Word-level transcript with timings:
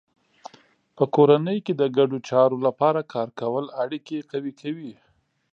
په 0.95 1.03
کورنۍ 1.15 1.57
کې 1.65 1.73
د 1.81 1.83
ګډو 1.97 2.17
چارو 2.29 2.57
لپاره 2.67 3.09
کار 3.13 3.29
کول 3.39 3.65
اړیکې 3.83 4.27
قوي 4.31 4.53
کوي. 4.61 4.93